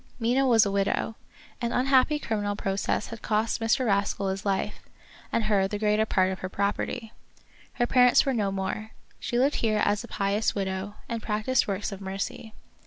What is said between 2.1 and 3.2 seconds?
criminal process